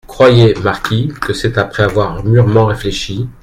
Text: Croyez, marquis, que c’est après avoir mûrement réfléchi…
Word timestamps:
Croyez, 0.07 0.55
marquis, 0.63 1.11
que 1.21 1.31
c’est 1.31 1.59
après 1.59 1.83
avoir 1.83 2.23
mûrement 2.25 2.65
réfléchi… 2.65 3.27